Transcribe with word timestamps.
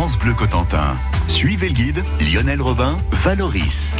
France 0.00 0.18
Bleu 0.18 0.32
Cotentin. 0.32 0.96
Suivez 1.28 1.68
le 1.68 1.74
guide 1.74 2.04
Lionel 2.20 2.62
Robin, 2.62 2.96
Valoris. 3.12 3.94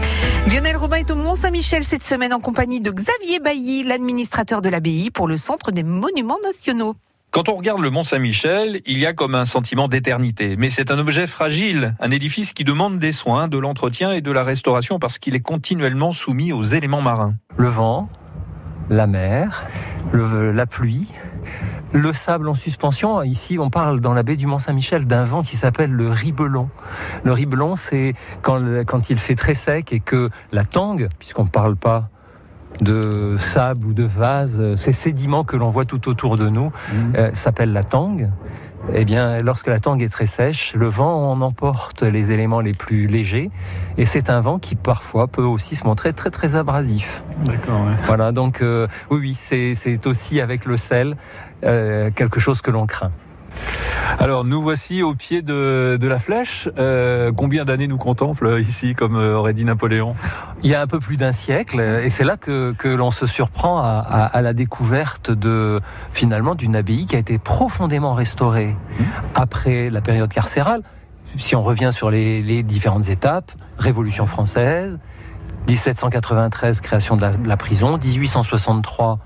Lionel 0.50 0.78
Robin 0.78 0.96
est 0.96 1.10
au 1.10 1.14
Mont-Saint-Michel 1.14 1.84
cette 1.84 2.02
semaine 2.02 2.32
en 2.32 2.40
compagnie 2.40 2.80
de 2.80 2.90
Xavier 2.90 3.38
Bailly, 3.38 3.84
l'administrateur 3.84 4.62
de 4.62 4.70
l'abbaye 4.70 5.10
pour 5.10 5.28
le 5.28 5.36
Centre 5.36 5.72
des 5.72 5.82
Monuments 5.82 6.38
Nationaux. 6.42 6.96
Quand 7.32 7.50
on 7.50 7.52
regarde 7.52 7.82
le 7.82 7.90
Mont 7.90 8.02
Saint-Michel, 8.02 8.80
il 8.86 8.98
y 8.98 9.04
a 9.04 9.12
comme 9.12 9.34
un 9.34 9.44
sentiment 9.44 9.88
d'éternité. 9.88 10.56
Mais 10.56 10.70
c'est 10.70 10.90
un 10.90 10.98
objet 10.98 11.26
fragile, 11.26 11.94
un 12.00 12.10
édifice 12.10 12.54
qui 12.54 12.64
demande 12.64 12.98
des 12.98 13.12
soins, 13.12 13.46
de 13.46 13.58
l'entretien 13.58 14.10
et 14.12 14.22
de 14.22 14.32
la 14.32 14.42
restauration 14.42 14.98
parce 14.98 15.18
qu'il 15.18 15.34
est 15.34 15.40
continuellement 15.40 16.12
soumis 16.12 16.54
aux 16.54 16.62
éléments 16.62 17.02
marins. 17.02 17.34
Le 17.58 17.68
vent, 17.68 18.08
la 18.88 19.06
mer, 19.06 19.66
la 20.14 20.64
pluie, 20.64 21.08
le 21.92 22.12
sable 22.12 22.48
en 22.48 22.54
suspension. 22.54 23.22
Ici, 23.22 23.58
on 23.58 23.70
parle 23.70 24.00
dans 24.00 24.12
la 24.12 24.22
baie 24.22 24.36
du 24.36 24.46
Mont-Saint-Michel 24.46 25.06
d'un 25.06 25.24
vent 25.24 25.42
qui 25.42 25.56
s'appelle 25.56 25.90
le 25.90 26.10
ribelon. 26.10 26.68
Le 27.24 27.32
ribelon, 27.32 27.76
c'est 27.76 28.14
quand, 28.42 28.60
quand 28.86 29.10
il 29.10 29.18
fait 29.18 29.34
très 29.34 29.54
sec 29.54 29.92
et 29.92 30.00
que 30.00 30.30
la 30.52 30.64
tangue, 30.64 31.08
puisqu'on 31.18 31.44
ne 31.44 31.48
parle 31.48 31.76
pas 31.76 32.08
de 32.80 33.36
sable 33.38 33.86
ou 33.86 33.92
de 33.92 34.04
vase, 34.04 34.76
ces 34.76 34.92
sédiments 34.92 35.44
que 35.44 35.56
l'on 35.56 35.70
voit 35.70 35.84
tout 35.84 36.08
autour 36.08 36.36
de 36.36 36.48
nous, 36.48 36.66
mmh. 36.66 36.94
euh, 37.16 37.30
s'appelle 37.34 37.72
la 37.72 37.84
tangue. 37.84 38.30
Eh 38.94 39.04
bien, 39.04 39.40
lorsque 39.42 39.66
la 39.66 39.78
tangue 39.78 40.02
est 40.02 40.08
très 40.08 40.26
sèche, 40.26 40.74
le 40.74 40.88
vent 40.88 41.30
en 41.30 41.42
emporte 41.42 42.02
les 42.02 42.32
éléments 42.32 42.60
les 42.60 42.72
plus 42.72 43.06
légers, 43.06 43.50
et 43.98 44.06
c'est 44.06 44.30
un 44.30 44.40
vent 44.40 44.58
qui 44.58 44.74
parfois 44.74 45.26
peut 45.26 45.42
aussi 45.42 45.76
se 45.76 45.84
montrer 45.84 46.14
très 46.14 46.30
très 46.30 46.54
abrasif. 46.54 47.22
D'accord. 47.44 47.84
Ouais. 47.84 47.92
Voilà, 48.06 48.32
donc 48.32 48.62
euh, 48.62 48.88
oui, 49.10 49.18
oui, 49.20 49.38
c'est 49.38 50.06
aussi 50.06 50.40
avec 50.40 50.64
le 50.64 50.78
sel 50.78 51.16
euh, 51.64 52.10
quelque 52.10 52.40
chose 52.40 52.60
que 52.62 52.70
l'on 52.70 52.86
craint. 52.86 53.12
Alors 54.18 54.44
nous 54.44 54.60
voici 54.60 55.02
au 55.02 55.14
pied 55.14 55.42
de, 55.42 55.98
la 56.00 56.18
flèche. 56.18 56.68
Euh, 56.78 57.32
combien 57.34 57.64
d'années 57.64 57.86
nous 57.86 57.96
contemple 57.96 58.58
ici, 58.60 58.94
comme 58.94 59.16
euh, 59.16 59.36
aurait 59.36 59.54
dit 59.54 59.64
Napoléon? 59.64 60.14
Il 60.62 60.70
y 60.70 60.74
a 60.74 60.80
un 60.80 60.86
peu 60.86 60.98
plus 60.98 61.16
d'un 61.16 61.32
siècle, 61.32 61.80
et 61.80 62.10
c'est 62.10 62.24
là 62.24 62.36
que, 62.36 62.74
l'on 62.84 63.10
se 63.10 63.26
surprend 63.26 63.80
à, 63.80 64.42
la 64.42 64.52
découverte 64.52 65.30
de 65.30 65.80
finalement 66.12 66.54
d'une 66.54 66.76
abbaye 66.76 67.06
qui 67.06 67.16
a 67.16 67.18
été 67.18 67.38
profondément 67.38 68.14
restaurée 68.14 68.76
après 69.34 69.90
la 69.90 70.00
période 70.00 70.32
carcérale. 70.32 70.82
Si 71.38 71.54
on 71.54 71.62
revient 71.62 71.90
sur 71.92 72.10
les, 72.10 72.62
différentes 72.62 73.08
étapes, 73.08 73.52
Révolution 73.78 74.26
française, 74.26 74.98
1793 75.68 76.80
création 76.80 77.16
de 77.16 77.26
la 77.46 77.56
prison, 77.56 77.96
1863 77.96 79.18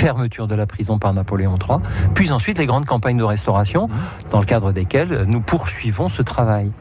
fermeture 0.00 0.48
de 0.48 0.54
la 0.54 0.66
prison 0.66 0.98
par 0.98 1.12
Napoléon 1.12 1.58
III, 1.58 1.78
puis 2.14 2.32
ensuite 2.32 2.56
les 2.56 2.64
grandes 2.64 2.86
campagnes 2.86 3.18
de 3.18 3.22
restauration, 3.22 3.90
dans 4.30 4.40
le 4.40 4.46
cadre 4.46 4.72
desquelles 4.72 5.24
nous 5.26 5.42
poursuivons 5.42 6.08
ce 6.08 6.22
travail. 6.22 6.72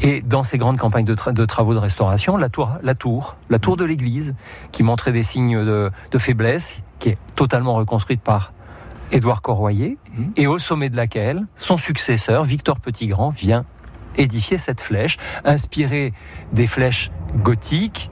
Et 0.00 0.20
dans 0.20 0.42
ces 0.42 0.58
grandes 0.58 0.76
campagnes 0.76 1.06
de, 1.06 1.44
travaux 1.46 1.72
de 1.72 1.78
restauration, 1.78 2.36
la 2.36 2.50
tour, 2.50 2.72
la 2.82 2.94
tour, 2.94 3.36
la 3.48 3.58
tour 3.58 3.78
de 3.78 3.86
l'église, 3.86 4.34
qui 4.70 4.82
montrait 4.82 5.12
des 5.12 5.22
signes 5.22 5.64
de, 5.64 5.90
faiblesse, 6.18 6.76
qui 6.98 7.08
est 7.08 7.18
totalement 7.36 7.74
reconstruite 7.74 8.20
par 8.20 8.52
Édouard 9.12 9.40
Corroyer, 9.40 9.96
et 10.36 10.46
au 10.46 10.58
sommet 10.58 10.90
de 10.90 10.96
laquelle 10.96 11.46
son 11.56 11.78
successeur, 11.78 12.44
Victor 12.44 12.80
Petitgrand, 12.80 13.30
vient 13.30 13.64
édifier 14.18 14.58
cette 14.58 14.82
flèche, 14.82 15.16
inspirée 15.46 16.12
des 16.52 16.66
flèches 16.66 17.10
gothiques, 17.36 18.10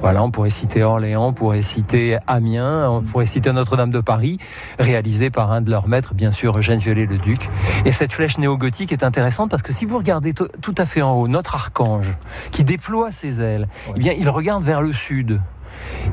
voilà, 0.00 0.22
on 0.22 0.30
pourrait 0.30 0.50
citer 0.50 0.82
Orléans, 0.82 1.28
on 1.28 1.32
pourrait 1.32 1.62
citer 1.62 2.18
Amiens, 2.26 2.88
on 2.88 3.02
pourrait 3.02 3.26
citer 3.26 3.52
Notre-Dame 3.52 3.90
de 3.90 4.00
Paris, 4.00 4.38
réalisée 4.78 5.30
par 5.30 5.50
un 5.50 5.60
de 5.60 5.70
leurs 5.70 5.88
maîtres, 5.88 6.14
bien 6.14 6.30
sûr, 6.30 6.56
Eugène 6.56 6.78
Viollet-le-Duc. 6.78 7.48
Et 7.84 7.92
cette 7.92 8.12
flèche 8.12 8.38
néo-gothique 8.38 8.92
est 8.92 9.02
intéressante 9.02 9.50
parce 9.50 9.62
que 9.62 9.72
si 9.72 9.84
vous 9.84 9.98
regardez 9.98 10.32
tout 10.34 10.74
à 10.76 10.86
fait 10.86 11.02
en 11.02 11.14
haut, 11.14 11.26
notre 11.26 11.56
archange, 11.56 12.16
qui 12.52 12.62
déploie 12.62 13.10
ses 13.10 13.40
ailes, 13.40 13.68
eh 13.94 13.98
bien, 13.98 14.12
il 14.16 14.28
regarde 14.28 14.62
vers 14.62 14.82
le 14.82 14.92
sud. 14.92 15.40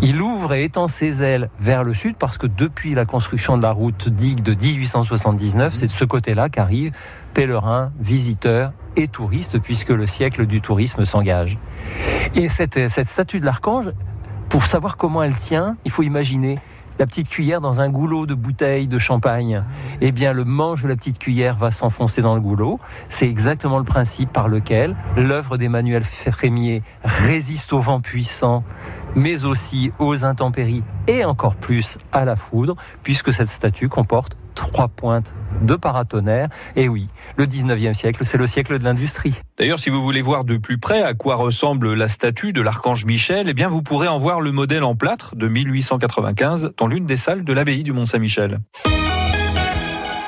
Il 0.02 0.22
ouvre 0.22 0.54
et 0.54 0.64
étend 0.64 0.88
ses 0.88 1.22
ailes 1.22 1.50
vers 1.60 1.84
le 1.84 1.94
sud 1.94 2.16
parce 2.18 2.38
que 2.38 2.48
depuis 2.48 2.94
la 2.94 3.06
construction 3.06 3.58
de 3.58 3.64
la 3.64 3.72
route 3.72 4.10
digue 4.10 4.42
de 4.42 4.54
1879, 4.54 5.74
c'est 5.76 5.88
de 5.88 5.92
ce 5.92 6.06
côté-là 6.06 6.50
qu'arrivent 6.50 6.92
pèlerins, 7.34 7.92
visiteurs 8.00 8.72
et 8.96 9.08
touristes, 9.08 9.60
puisque 9.60 9.90
le 9.90 10.08
siècle 10.08 10.46
du 10.46 10.62
tourisme 10.62 11.06
s'engage. 11.06 11.58
Et 12.34 12.50
cette, 12.50 12.90
cette 12.90 13.08
statue 13.08 13.40
de 13.40 13.46
l'archange, 13.46 13.92
pour 14.50 14.66
savoir 14.66 14.98
comment 14.98 15.24
elle 15.24 15.36
tient, 15.36 15.78
il 15.86 15.92
faut 15.92 16.04
imaginer 16.04 16.58
la 16.98 17.06
petite 17.06 17.28
cuillère 17.28 17.60
dans 17.62 17.82
un 17.82 17.90
goulot 17.90 18.26
de 18.26 18.34
bouteille 18.34 18.88
de 18.88 19.00
champagne, 19.00 19.64
eh 20.02 20.12
bien 20.12 20.34
le 20.34 20.46
manche 20.46 20.84
de 20.84 20.88
la 20.88 20.96
petite 20.96 21.20
cuillère 21.20 21.56
va 21.58 21.72
s'enfoncer 21.72 22.22
dans 22.22 22.36
le 22.36 22.42
goulot. 22.42 22.80
C'est 23.10 23.28
exactement 23.28 23.80
le 23.80 23.84
principe 23.84 24.32
par 24.32 24.48
lequel 24.48 24.96
l'œuvre 25.18 25.58
d'Emmanuel 25.58 26.04
Frémier 26.04 26.84
résiste 27.04 27.74
au 27.74 27.80
vent 27.80 28.00
puissant, 28.00 28.64
mais 29.16 29.44
aussi 29.44 29.92
aux 30.00 30.24
intempéries 30.24 30.84
et 31.08 31.26
encore 31.26 31.56
plus 31.56 31.98
à 32.12 32.24
la 32.24 32.36
foudre, 32.36 32.76
puisque 33.04 33.34
cette 33.34 33.50
statue 33.50 33.90
comporte 33.90 34.38
trois 34.56 34.88
pointes 34.88 35.34
de 35.62 35.76
paratonnerre. 35.76 36.50
Et 36.76 36.90
oui, 36.90 37.08
le 37.38 37.46
19e 37.46 37.94
siècle, 37.94 38.24
c'est 38.26 38.38
le 38.38 38.48
siècle 38.48 38.80
de 38.80 38.84
l'industrie. 38.84 39.36
D'ailleurs, 39.58 39.80
si 39.80 39.90
vous 39.90 40.02
voulez 40.02 40.22
voir 40.22 40.44
de 40.44 40.58
plus 40.58 40.80
près 40.80 41.04
à 41.04 41.14
quoi 41.14 41.36
ressemble 41.36 41.94
la 41.94 42.08
statue 42.08 42.54
de 42.54 42.62
l'archange 42.62 43.06
Michel, 43.06 43.48
eh 43.50 43.54
bien, 43.54 43.70
vous 43.70 43.82
pourrez 43.82 44.08
en 44.08 44.18
voir 44.18 44.42
le 44.42 44.52
modèle 44.52 44.84
en 44.84 44.96
plâtre 44.96 45.36
de 45.36 45.48
1895 45.48 46.72
dans 46.78 46.88
l'une 46.88 47.06
des 47.06 47.18
salles 47.18 47.44
de 47.44 47.54
l'abbaye 47.54 47.84
du 47.84 47.94
Mont-Saint-Michel. 47.94 48.60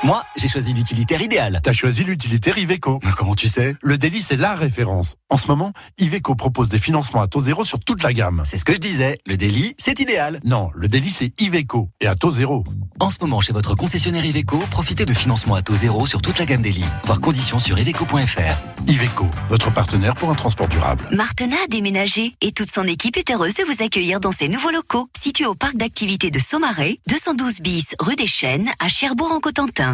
Moi, 0.04 0.22
j'ai 0.36 0.46
choisi 0.48 0.72
l'utilitaire 0.74 1.20
idéal. 1.20 1.60
T'as 1.62 1.72
choisi 1.72 2.04
l'utilitaire 2.04 2.56
Iveco. 2.56 3.00
Comment 3.16 3.34
tu 3.34 3.48
sais? 3.48 3.74
Le 3.82 3.98
délit, 3.98 4.22
c'est 4.22 4.36
la 4.36 4.54
référence. 4.54 5.16
En 5.28 5.36
ce 5.36 5.48
moment, 5.48 5.72
Iveco 5.98 6.36
propose 6.36 6.68
des 6.68 6.78
financements 6.78 7.20
à 7.20 7.26
taux 7.26 7.40
zéro 7.40 7.64
sur 7.64 7.80
toute 7.80 8.04
la 8.04 8.12
gamme. 8.12 8.42
C'est 8.44 8.58
ce 8.58 8.64
que 8.64 8.72
je 8.72 8.78
disais. 8.78 9.18
Le 9.26 9.36
délit, 9.36 9.74
c'est 9.76 9.98
idéal. 9.98 10.38
Non, 10.44 10.70
le 10.74 10.88
délit, 10.88 11.10
c'est 11.10 11.32
Iveco 11.40 11.88
et 12.00 12.06
à 12.06 12.14
taux 12.14 12.30
zéro. 12.30 12.62
En 13.00 13.10
ce 13.10 13.16
moment, 13.20 13.40
chez 13.40 13.52
votre 13.52 13.74
concessionnaire 13.74 14.24
Iveco, 14.24 14.58
profitez 14.70 15.04
de 15.04 15.12
financements 15.12 15.56
à 15.56 15.62
taux 15.62 15.74
zéro 15.74 16.06
sur 16.06 16.22
toute 16.22 16.38
la 16.38 16.46
gamme 16.46 16.62
délit. 16.62 16.84
Voir 17.04 17.20
conditions 17.20 17.58
sur 17.58 17.76
iveco.fr. 17.78 18.86
Iveco, 18.86 19.26
votre 19.48 19.72
partenaire 19.72 20.14
pour 20.14 20.30
un 20.30 20.34
transport 20.34 20.68
durable. 20.68 21.08
Martena 21.10 21.56
a 21.64 21.66
déménagé 21.68 22.34
et 22.40 22.52
toute 22.52 22.70
son 22.70 22.84
équipe 22.84 23.16
est 23.16 23.30
heureuse 23.32 23.54
de 23.54 23.64
vous 23.64 23.82
accueillir 23.82 24.20
dans 24.20 24.32
ses 24.32 24.48
nouveaux 24.48 24.70
locaux, 24.70 25.08
situés 25.20 25.46
au 25.46 25.56
parc 25.56 25.76
d'activités 25.76 26.30
de 26.30 26.38
Saumarez, 26.38 27.00
212 27.08 27.60
bis 27.60 27.94
rue 27.98 28.16
des 28.16 28.28
Chênes, 28.28 28.70
à 28.78 28.88
Cherbourg 28.88 29.32
en 29.32 29.40
Cotentin. 29.40 29.87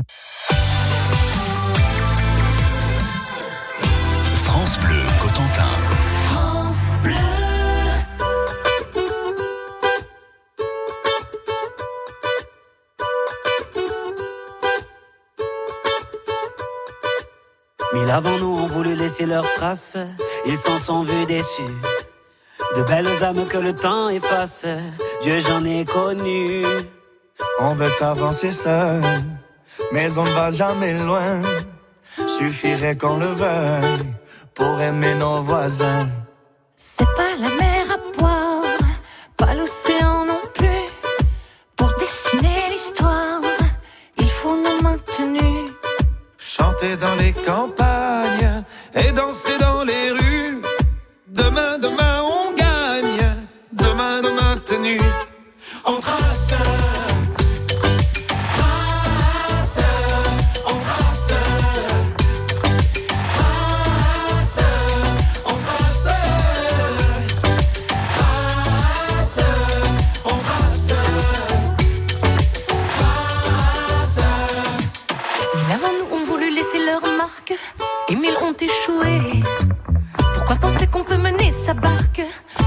France 4.45 4.79
Bleu 4.79 5.03
Cotentin. 5.21 5.63
France 6.29 6.91
Bleu. 7.03 7.15
Mille 17.93 18.11
avant 18.11 18.39
nous 18.39 18.59
ont 18.59 18.67
voulu 18.67 18.95
laisser 18.95 19.27
leurs 19.27 19.53
traces, 19.55 19.97
ils 20.47 20.59
s'en 20.59 20.79
sont 20.79 21.03
vus 21.05 21.27
déçus. 21.27 21.63
De 22.77 22.83
belles 22.83 23.23
âmes 23.23 23.47
que 23.47 23.59
le 23.59 23.75
temps 23.75 24.09
efface, 24.09 24.65
Dieu 25.23 25.39
j'en 25.41 25.65
ai 25.65 25.85
connu. 25.85 26.65
On 27.61 27.75
veut 27.75 27.91
avancer 28.01 28.51
seul 28.51 29.03
mais 29.93 30.19
on 30.19 30.25
ne 30.25 30.31
va 30.31 30.51
jamais 30.51 30.93
loin. 30.99 31.41
Suffirait 32.39 32.97
qu'on 32.97 33.17
le 33.19 33.27
veuille 33.27 34.15
pour 34.55 34.81
aimer 34.81 35.15
nos 35.15 35.43
voisins. 35.43 36.09
C'est 36.77 37.13
pas 37.17 37.35
la 37.39 37.49
mer 37.49 37.85
à 37.97 38.19
boire, 38.19 38.63
pas 39.37 39.55
l'océan 39.55 40.25
non 40.27 40.41
plus. 40.53 40.87
Pour 41.77 41.93
dessiner 41.99 42.71
l'histoire, 42.71 43.41
il 44.19 44.29
faut 44.29 44.57
nous 44.57 44.83
maintenir. 44.83 45.73
Chanter 46.39 46.97
dans 46.97 47.15
les 47.17 47.33
campagnes 47.33 48.65
et 48.95 49.11
danser 49.13 49.59
dans 49.59 49.64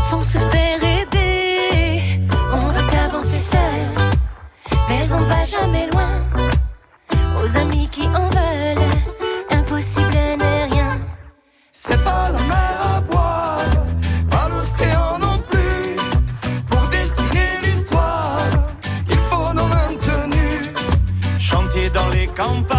sans 0.09 0.21
se 0.21 0.37
faire 0.37 0.83
aider. 0.83 2.21
On 2.51 2.67
veut 2.69 2.97
avancer 2.97 3.39
seul, 3.39 3.81
mais 4.89 5.13
on 5.13 5.23
va 5.31 5.43
jamais 5.43 5.87
loin. 5.91 6.13
Aux 7.41 7.57
amis 7.57 7.87
qui 7.91 8.07
en 8.07 8.29
veulent, 8.29 8.87
impossible 9.51 10.11
n'est 10.39 10.65
rien. 10.65 10.99
C'est 11.71 12.01
pas 12.03 12.29
la 12.31 12.41
mer 12.53 12.77
à 12.95 13.01
boire, 13.01 13.59
pas 14.29 14.49
l'océan 14.49 15.19
non 15.19 15.37
plus. 15.49 15.95
Pour 16.69 16.83
dessiner 16.89 17.49
l'histoire, 17.63 18.39
il 19.09 19.21
faut 19.29 19.53
nos 19.53 19.67
mains 19.67 19.95
tenues. 19.99 20.61
Chanter 21.39 21.89
dans 21.89 22.09
les 22.09 22.27
campagnes 22.27 22.76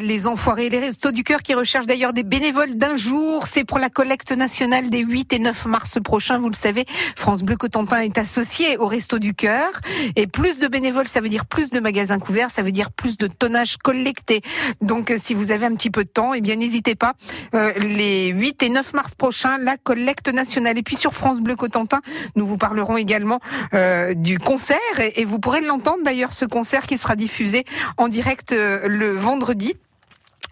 Les 0.00 0.28
enfoirés, 0.28 0.68
les 0.68 0.78
restos 0.78 1.10
du 1.10 1.24
cœur 1.24 1.42
qui 1.42 1.52
recherchent 1.52 1.86
d'ailleurs 1.86 2.12
des 2.12 2.22
bénévoles 2.22 2.76
d'un 2.76 2.94
jour. 2.94 3.48
C'est 3.48 3.64
pour 3.64 3.80
la 3.80 3.88
collecte 3.88 4.30
nationale 4.30 4.90
des 4.90 5.00
8 5.00 5.32
et 5.32 5.38
9 5.40 5.66
mars 5.66 5.98
prochains. 6.04 6.38
Vous 6.38 6.48
le 6.48 6.54
savez, 6.54 6.84
France 7.16 7.42
Bleu 7.42 7.56
Cotentin 7.56 7.98
est 7.98 8.16
associé 8.16 8.76
au 8.76 8.86
resto 8.86 9.18
du 9.18 9.34
cœur. 9.34 9.68
Et 10.14 10.28
plus 10.28 10.60
de 10.60 10.68
bénévoles, 10.68 11.08
ça 11.08 11.20
veut 11.20 11.28
dire 11.28 11.46
plus 11.46 11.70
de 11.70 11.80
magasins 11.80 12.20
couverts, 12.20 12.50
ça 12.52 12.62
veut 12.62 12.70
dire 12.70 12.92
plus 12.92 13.18
de 13.18 13.26
tonnage 13.26 13.76
collecté. 13.76 14.40
Donc, 14.82 15.10
euh, 15.10 15.16
si 15.18 15.34
vous 15.34 15.50
avez 15.50 15.66
un 15.66 15.74
petit 15.74 15.90
peu 15.90 16.04
de 16.04 16.10
temps, 16.10 16.32
eh 16.32 16.40
bien, 16.40 16.54
n'hésitez 16.54 16.94
pas. 16.94 17.14
Euh, 17.54 17.72
les 17.72 18.28
8 18.28 18.62
et 18.62 18.68
9 18.68 18.92
mars 18.92 19.16
prochains, 19.16 19.58
la 19.58 19.76
collecte 19.76 20.32
nationale. 20.32 20.78
Et 20.78 20.82
puis 20.84 20.96
sur 20.96 21.12
France 21.12 21.40
Bleu 21.40 21.56
Cotentin, 21.56 22.02
nous 22.36 22.46
vous 22.46 22.56
parlerons 22.56 22.98
également 22.98 23.40
euh, 23.74 24.14
du 24.14 24.38
concert 24.38 24.78
et, 25.00 25.20
et 25.20 25.24
vous 25.24 25.40
pourrez 25.40 25.60
l'entendre 25.60 26.04
d'ailleurs 26.04 26.32
ce 26.32 26.44
concert 26.44 26.86
qui 26.86 26.98
sera 26.98 27.16
diffusé 27.16 27.64
en 27.96 28.06
direct 28.06 28.52
le 28.52 29.10
vendredi. 29.10 29.55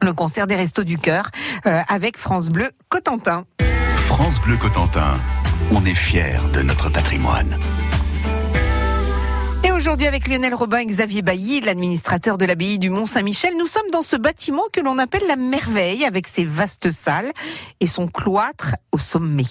Le 0.03 0.13
concert 0.13 0.47
des 0.47 0.57
Restos 0.57 0.85
du 0.85 0.99
Cœur 0.99 1.31
euh, 1.67 1.81
avec 1.89 2.17
France 2.17 2.49
Bleu 2.49 2.71
Cotentin. 2.89 3.45
France 4.07 4.41
Bleu 4.41 4.57
Cotentin, 4.57 5.19
on 5.73 5.85
est 5.85 5.95
fiers 5.95 6.39
de 6.53 6.63
notre 6.63 6.91
patrimoine. 6.91 7.59
Et 9.63 9.73
aujourd'hui, 9.73 10.07
avec 10.07 10.29
Lionel 10.29 10.55
Robin 10.55 10.79
et 10.79 10.87
Xavier 10.87 11.23
Bailly, 11.23 11.61
l'administrateur 11.61 12.39
de 12.39 12.45
l'abbaye 12.45 12.79
du 12.79 12.91
Mont-Saint-Michel, 12.91 13.57
nous 13.59 13.67
sommes 13.67 13.91
dans 13.93 14.03
ce 14.03 14.17
bâtiment 14.17 14.65
que 14.73 14.81
l'on 14.81 14.99
appelle 14.99 15.27
la 15.29 15.37
Merveille, 15.37 16.05
avec 16.05 16.27
ses 16.27 16.45
vastes 16.45 16.91
salles 16.91 17.33
et 17.81 17.87
son 17.87 18.07
cloître 18.07 18.77
au 18.93 18.99
sommet. 18.99 19.45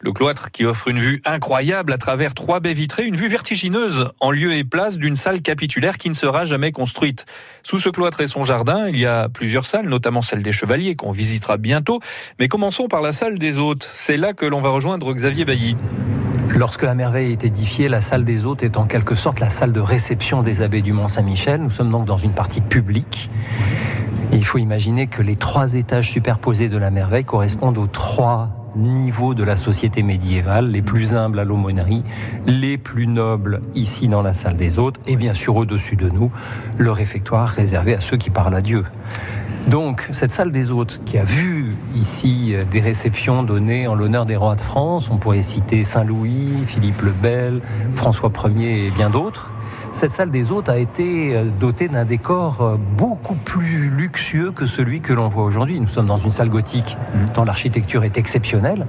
Le 0.00 0.12
cloître 0.12 0.52
qui 0.52 0.64
offre 0.64 0.86
une 0.86 1.00
vue 1.00 1.20
incroyable 1.24 1.92
à 1.92 1.98
travers 1.98 2.32
trois 2.32 2.60
baies 2.60 2.72
vitrées, 2.72 3.04
une 3.04 3.16
vue 3.16 3.26
vertigineuse 3.26 4.10
en 4.20 4.30
lieu 4.30 4.52
et 4.52 4.62
place 4.62 4.96
d'une 4.96 5.16
salle 5.16 5.42
capitulaire 5.42 5.98
qui 5.98 6.08
ne 6.08 6.14
sera 6.14 6.44
jamais 6.44 6.70
construite. 6.70 7.26
Sous 7.64 7.80
ce 7.80 7.88
cloître 7.88 8.20
et 8.20 8.28
son 8.28 8.44
jardin, 8.44 8.86
il 8.86 8.96
y 8.96 9.06
a 9.06 9.28
plusieurs 9.28 9.66
salles, 9.66 9.88
notamment 9.88 10.22
celle 10.22 10.44
des 10.44 10.52
chevaliers 10.52 10.94
qu'on 10.94 11.10
visitera 11.10 11.56
bientôt. 11.56 11.98
Mais 12.38 12.46
commençons 12.46 12.86
par 12.86 13.02
la 13.02 13.12
salle 13.12 13.40
des 13.40 13.58
hôtes. 13.58 13.90
C'est 13.92 14.16
là 14.16 14.34
que 14.34 14.46
l'on 14.46 14.60
va 14.60 14.68
rejoindre 14.68 15.12
Xavier 15.12 15.44
Bailly. 15.44 15.76
Lorsque 16.50 16.82
la 16.82 16.94
merveille 16.94 17.32
est 17.32 17.44
édifiée, 17.44 17.88
la 17.88 18.00
salle 18.00 18.24
des 18.24 18.44
hôtes 18.44 18.62
est 18.62 18.76
en 18.76 18.86
quelque 18.86 19.16
sorte 19.16 19.40
la 19.40 19.50
salle 19.50 19.72
de 19.72 19.80
réception 19.80 20.44
des 20.44 20.62
abbés 20.62 20.80
du 20.80 20.92
Mont-Saint-Michel. 20.92 21.60
Nous 21.60 21.72
sommes 21.72 21.90
donc 21.90 22.04
dans 22.04 22.16
une 22.16 22.34
partie 22.34 22.60
publique. 22.60 23.30
Il 24.32 24.44
faut 24.44 24.58
imaginer 24.58 25.08
que 25.08 25.22
les 25.22 25.36
trois 25.36 25.74
étages 25.74 26.10
superposés 26.10 26.68
de 26.68 26.78
la 26.78 26.90
merveille 26.90 27.24
correspondent 27.24 27.78
aux 27.78 27.88
trois 27.88 28.57
niveaux 28.78 29.34
de 29.34 29.44
la 29.44 29.56
société 29.56 30.02
médiévale, 30.02 30.70
les 30.70 30.82
plus 30.82 31.14
humbles 31.14 31.38
à 31.38 31.44
l'aumônerie, 31.44 32.04
les 32.46 32.78
plus 32.78 33.06
nobles 33.06 33.60
ici 33.74 34.08
dans 34.08 34.22
la 34.22 34.32
salle 34.32 34.56
des 34.56 34.78
hôtes, 34.78 34.98
et 35.06 35.16
bien 35.16 35.34
sûr 35.34 35.56
au-dessus 35.56 35.96
de 35.96 36.08
nous, 36.08 36.30
le 36.78 36.92
réfectoire 36.92 37.48
réservé 37.48 37.94
à 37.94 38.00
ceux 38.00 38.16
qui 38.16 38.30
parlent 38.30 38.54
à 38.54 38.62
Dieu. 38.62 38.84
Donc, 39.66 40.08
cette 40.12 40.32
salle 40.32 40.50
des 40.50 40.70
hôtes 40.70 41.00
qui 41.04 41.18
a 41.18 41.24
vu 41.24 41.76
ici 41.94 42.54
euh, 42.54 42.64
des 42.64 42.80
réceptions 42.80 43.42
données 43.42 43.86
en 43.86 43.94
l'honneur 43.94 44.24
des 44.24 44.36
rois 44.36 44.54
de 44.54 44.60
France, 44.62 45.10
on 45.10 45.18
pourrait 45.18 45.42
citer 45.42 45.84
Saint-Louis, 45.84 46.64
Philippe 46.66 47.02
le 47.02 47.10
Bel, 47.10 47.60
François 47.94 48.32
Ier 48.46 48.86
et 48.86 48.90
bien 48.90 49.10
d'autres, 49.10 49.50
cette 49.92 50.12
salle 50.12 50.30
des 50.30 50.52
hôtes 50.52 50.68
a 50.68 50.78
été 50.78 51.34
euh, 51.34 51.44
dotée 51.60 51.88
d'un 51.88 52.04
décor 52.04 52.62
euh, 52.62 52.76
beaucoup 52.96 53.34
plus 53.34 53.90
luxueux 53.90 54.52
que 54.52 54.66
celui 54.66 55.00
que 55.00 55.12
l'on 55.12 55.28
voit 55.28 55.44
aujourd'hui. 55.44 55.80
Nous 55.80 55.88
sommes 55.88 56.06
dans 56.06 56.16
une 56.16 56.30
salle 56.30 56.48
gothique 56.48 56.96
dont 57.34 57.44
l'architecture 57.44 58.04
est 58.04 58.16
exceptionnelle, 58.16 58.86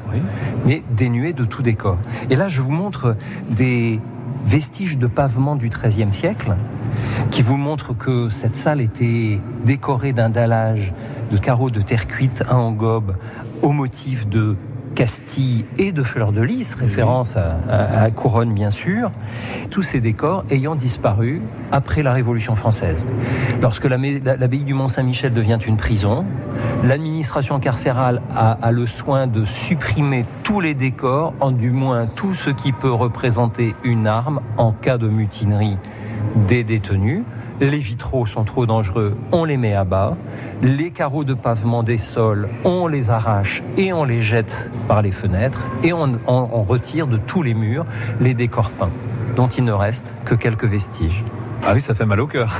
mais 0.65 0.83
dénuée 0.91 1.33
de 1.33 1.45
tout 1.45 1.61
décor. 1.61 1.97
Et 2.29 2.35
là, 2.35 2.47
je 2.47 2.61
vous 2.61 2.71
montre 2.71 3.15
des 3.49 3.99
vestiges 4.45 4.97
de 4.97 5.07
pavement 5.07 5.55
du 5.55 5.69
XIIIe 5.69 6.13
siècle 6.13 6.55
qui 7.31 7.41
vous 7.41 7.57
montrent 7.57 7.95
que 7.95 8.29
cette 8.29 8.55
salle 8.55 8.81
était 8.81 9.39
décorée 9.65 10.13
d'un 10.13 10.29
dallage 10.29 10.93
de 11.31 11.37
carreaux 11.37 11.69
de 11.69 11.81
terre 11.81 12.07
cuite 12.07 12.43
à 12.47 12.57
engobe 12.57 13.15
au 13.61 13.71
motif 13.71 14.27
de 14.27 14.55
Castille 14.99 15.63
et 15.77 15.93
de 15.93 16.03
fleurs 16.03 16.33
de 16.33 16.41
lys, 16.41 16.73
référence 16.73 17.37
à, 17.37 17.55
à- 17.69 18.01
à 18.01 18.11
Couronne 18.11 18.53
bien 18.53 18.69
sûr, 18.69 19.11
tous 19.69 19.81
ces 19.81 20.01
décors 20.01 20.43
ayant 20.49 20.75
disparu 20.75 21.41
après 21.71 22.03
la 22.03 22.11
Révolution 22.11 22.53
française. 22.57 23.05
Lorsque 23.61 23.85
l'abbaye 23.85 24.65
du 24.65 24.73
Mont-Saint-Michel 24.73 25.31
devient 25.33 25.57
une 25.65 25.77
prison, 25.77 26.25
l'administration 26.83 27.61
carcérale 27.61 28.21
a, 28.35 28.51
a 28.51 28.71
le 28.73 28.87
soin 28.87 29.25
de 29.25 29.45
supprimer 29.45 30.25
tous 30.43 30.59
les 30.59 30.73
décors, 30.73 31.33
en 31.39 31.51
du 31.51 31.71
moins 31.71 32.05
tout 32.05 32.33
ce 32.33 32.49
qui 32.49 32.73
peut 32.73 32.91
représenter 32.91 33.75
une 33.85 34.05
arme 34.05 34.41
en 34.57 34.73
cas 34.73 34.97
de 34.97 35.07
mutinerie 35.07 35.77
des 36.49 36.65
détenus. 36.65 37.21
Les 37.61 37.77
vitraux 37.79 38.25
sont 38.25 38.45
trop 38.45 38.65
dangereux, 38.65 39.17
on 39.33 39.43
les 39.43 39.57
met 39.57 39.73
à 39.73 39.83
bas. 39.83 40.15
Les 40.61 40.91
carreaux 40.91 41.25
de 41.25 41.33
pavement 41.33 41.83
des 41.83 41.97
sols, 41.97 42.47
on 42.63 42.87
les 42.87 43.09
arrache 43.09 43.63
et 43.77 43.91
on 43.91 44.05
les 44.05 44.21
jette 44.21 44.71
par 44.87 45.01
les 45.01 45.11
fenêtres. 45.11 45.59
Et 45.83 45.91
on, 45.91 46.19
on- 46.27 46.49
on 46.53 46.61
retire 46.61 47.07
de 47.07 47.17
tous 47.17 47.43
les 47.43 47.53
murs 47.53 47.85
les 48.21 48.33
décors 48.33 48.71
peints, 48.71 48.91
dont 49.35 49.47
il 49.47 49.65
ne 49.65 49.73
reste 49.73 50.13
que 50.23 50.35
quelques 50.35 50.63
vestiges. 50.65 51.23
Ah 51.67 51.71
oui, 51.73 51.81
ça 51.81 51.93
fait 51.93 52.05
mal 52.05 52.21
au 52.21 52.27
cœur. 52.27 52.55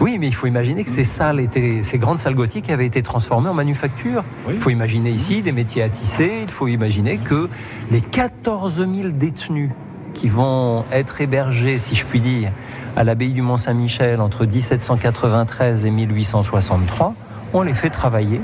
Oui, 0.00 0.18
mais 0.20 0.28
il 0.28 0.34
faut 0.34 0.46
imaginer 0.46 0.84
que 0.84 0.90
ces 0.90 1.02
salles 1.02 1.40
étaient, 1.40 1.80
ces 1.82 1.98
grandes 1.98 2.18
salles 2.18 2.36
gothiques 2.36 2.70
avaient 2.70 2.86
été 2.86 3.02
transformées 3.02 3.48
en 3.48 3.54
manufactures. 3.54 4.22
Il 4.48 4.58
faut 4.58 4.70
imaginer 4.70 5.10
ici 5.10 5.42
des 5.42 5.50
métiers 5.50 5.82
à 5.82 5.88
tisser. 5.88 6.42
Il 6.42 6.50
faut 6.50 6.68
imaginer 6.68 7.18
que 7.18 7.48
les 7.90 8.00
14 8.00 8.76
000 8.76 9.08
détenus 9.08 9.70
qui 10.16 10.28
vont 10.28 10.84
être 10.90 11.20
hébergés, 11.20 11.78
si 11.78 11.94
je 11.94 12.04
puis 12.04 12.20
dire, 12.20 12.50
à 12.96 13.04
l'abbaye 13.04 13.32
du 13.32 13.42
Mont-Saint-Michel 13.42 14.20
entre 14.20 14.46
1793 14.46 15.84
et 15.84 15.90
1863, 15.90 17.14
on 17.52 17.62
les 17.62 17.74
fait 17.74 17.90
travailler 17.90 18.40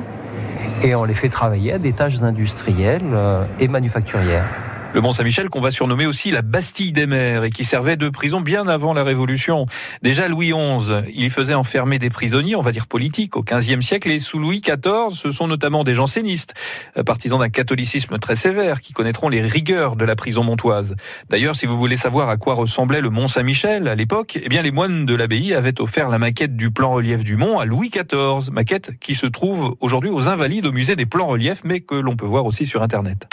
et 0.83 0.95
on 0.95 1.05
les 1.05 1.14
fait 1.14 1.31
travailler 1.31 1.73
à 1.73 1.79
des 1.79 1.93
tâches 1.93 2.23
industrielles 2.23 3.02
euh, 3.12 3.45
et 3.59 3.69
manufacturières. 3.69 4.47
Le 4.95 5.01
Mont 5.01 5.13
Saint-Michel 5.13 5.49
qu'on 5.49 5.63
va 5.63 5.71
surnommer 5.71 6.05
aussi 6.05 6.31
la 6.31 6.43
Bastille 6.43 6.93
des 6.93 7.07
mers 7.07 7.45
et 7.45 7.51
qui 7.51 7.65
servait 7.65 7.97
de 7.97 8.11
prison 8.11 8.43
bien 8.43 8.69
avant 8.69 8.93
la 8.93 9.03
Révolution. 9.03 9.65
Déjà 10.03 10.29
Louis 10.29 10.53
XI, 10.53 10.93
il 11.15 11.31
faisait 11.31 11.55
enfermer 11.55 11.99
des 11.99 12.11
prisonniers, 12.11 12.57
on 12.57 12.61
va 12.61 12.73
dire 12.73 12.87
politiques, 12.87 13.35
au 13.39 13.43
XVe 13.43 13.81
siècle 13.81 14.11
et 14.11 14.21
sous 14.21 14.39
Louis 14.39 14.61
XIV, 14.61 15.15
ce 15.15 15.31
sont 15.31 15.49
notamment 15.49 15.83
des 15.83 15.95
jansénistes, 15.95 16.53
euh, 16.99 17.05
partisans 17.05 17.39
d'un 17.39 17.49
catholicisme 17.49 18.19
très 18.19 18.37
sévère, 18.37 18.83
qui 18.83 18.93
connaîtront 18.93 19.31
les 19.31 19.41
rigueurs 19.41 19.97
de 19.97 20.05
la 20.05 20.15
prison 20.15 20.45
montoise. 20.45 20.95
D'ailleurs, 21.31 21.57
si 21.57 21.65
vous 21.65 21.79
voulez 21.79 21.97
savoir 21.97 22.29
à 22.29 22.37
quoi 22.37 22.53
ressemblait 22.53 23.01
le 23.01 23.09
Mont 23.09 23.29
Saint-Michel 23.29 23.89
à 23.89 23.95
l'époque, 23.95 24.39
eh 24.43 24.49
bien 24.51 24.61
les 24.61 24.73
moines 24.73 25.07
de 25.07 25.15
l'abbaye 25.15 25.55
avaient 25.55 25.81
offert 25.81 26.11
la 26.11 26.19
maquette 26.19 26.55
du 26.55 26.71
plan 26.71 26.93
relief 26.93 27.25
du 27.25 27.37
mont 27.37 27.59
à 27.59 27.65
Louis 27.65 27.89
XIV, 27.89 28.53
maquette 28.53 28.99
qui 29.01 29.15
se 29.15 29.25
trouve 29.25 29.75
aujourd'hui 29.81 30.11
aux 30.11 30.29
Invalides 30.29 30.67
au 30.67 30.73
musée 30.73 30.97
des 30.97 31.07
plans 31.07 31.29
reliefs, 31.29 31.63
mais 31.65 31.81
que 31.81 31.95
l'on 31.95 32.15
peut 32.15 32.27
voir 32.27 32.45
aussi 32.45 32.67
sur 32.67 32.83
Internet. 32.83 33.33